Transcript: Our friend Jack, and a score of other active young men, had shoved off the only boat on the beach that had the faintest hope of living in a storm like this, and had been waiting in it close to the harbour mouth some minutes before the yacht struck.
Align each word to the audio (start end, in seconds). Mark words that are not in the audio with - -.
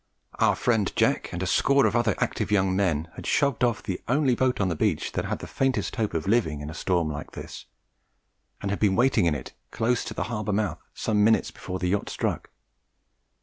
Our 0.39 0.55
friend 0.55 0.91
Jack, 0.95 1.29
and 1.31 1.43
a 1.43 1.45
score 1.45 1.85
of 1.85 1.95
other 1.95 2.15
active 2.17 2.49
young 2.51 2.75
men, 2.75 3.07
had 3.17 3.27
shoved 3.27 3.63
off 3.63 3.83
the 3.83 4.01
only 4.07 4.33
boat 4.33 4.59
on 4.59 4.67
the 4.67 4.75
beach 4.75 5.11
that 5.11 5.25
had 5.25 5.37
the 5.37 5.45
faintest 5.45 5.95
hope 5.97 6.15
of 6.15 6.25
living 6.27 6.59
in 6.61 6.71
a 6.71 6.73
storm 6.73 7.07
like 7.07 7.33
this, 7.33 7.67
and 8.61 8.71
had 8.71 8.79
been 8.79 8.95
waiting 8.95 9.25
in 9.27 9.35
it 9.35 9.53
close 9.69 10.03
to 10.05 10.15
the 10.15 10.23
harbour 10.23 10.53
mouth 10.53 10.79
some 10.95 11.23
minutes 11.23 11.51
before 11.51 11.77
the 11.77 11.89
yacht 11.89 12.09
struck. 12.09 12.49